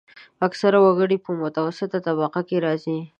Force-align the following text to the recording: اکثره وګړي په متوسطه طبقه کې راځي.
اکثره 0.47 0.77
وګړي 0.81 1.17
په 1.25 1.31
متوسطه 1.41 1.97
طبقه 2.07 2.41
کې 2.47 2.57
راځي. 2.65 2.99